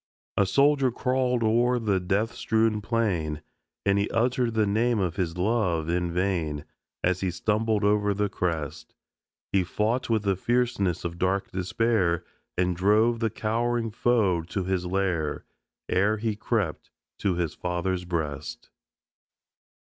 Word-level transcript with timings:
A 0.35 0.47
soldier 0.47 0.89
crawled 0.91 1.43
o'er 1.43 1.77
the 1.77 1.99
death 1.99 2.33
strewn 2.33 2.81
plain, 2.81 3.43
And 3.85 3.99
he 3.99 4.09
uttered 4.09 4.55
the 4.55 4.65
name 4.65 4.97
of 4.97 5.15
his 5.15 5.37
love, 5.37 5.89
in 5.89 6.11
vain, 6.11 6.65
As 7.03 7.19
he 7.21 7.29
stumbled 7.29 7.83
over 7.83 8.11
the 8.15 8.27
crest; 8.27 8.95
He 9.51 9.63
fought 9.63 10.09
with 10.09 10.23
the 10.23 10.35
fierceness 10.35 11.05
of 11.05 11.19
dark 11.19 11.51
despair 11.51 12.23
And 12.57 12.75
drove 12.75 13.19
the 13.19 13.29
cowering 13.29 13.91
foe 13.91 14.41
to 14.41 14.63
his 14.63 14.87
lair 14.87 15.45
Ere 15.87 16.17
he 16.17 16.35
crept 16.35 16.89
to 17.19 17.35
his 17.35 17.53
Father's 17.53 18.03
breast. 18.03 18.71